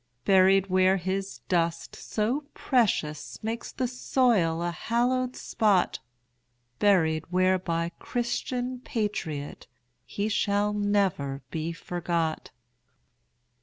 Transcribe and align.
Buried 0.25 0.65
where 0.65 0.97
his 0.97 1.41
dust 1.47 1.95
so 1.95 2.45
precious 2.55 3.37
Makes 3.43 3.71
the 3.71 3.87
soil 3.87 4.63
a 4.63 4.71
hallowed 4.71 5.35
spot; 5.35 5.99
Buried 6.79 7.25
where 7.29 7.59
by 7.59 7.89
Christian 7.99 8.79
patriot 8.79 9.67
He 10.03 10.27
shall 10.27 10.73
never 10.73 11.43
be 11.51 11.71
forgot. 11.71 12.49